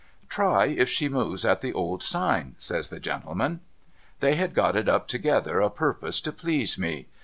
'Try 0.29 0.65
if 0.65 0.89
she 0.89 1.09
moves 1.09 1.45
at 1.45 1.61
the 1.61 1.73
old 1.73 2.01
sign,' 2.01 2.55
says 2.57 2.89
the 2.89 2.99
gentleman. 2.99 3.59
They 4.19 4.33
had 4.33 4.55
got 4.55 4.75
it 4.75 4.89
up 4.89 5.07
together 5.07 5.61
o' 5.61 5.69
purpose 5.69 6.19
to 6.21 6.31
please 6.31 6.75
me 6.75 7.05